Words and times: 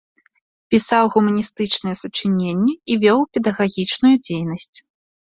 Пісаў 0.75 1.09
гуманістычныя 1.15 1.95
сачыненні 2.03 2.73
і 2.93 2.97
вёў 3.03 3.19
педагагічную 3.37 4.15
дзейнасць. 4.25 4.77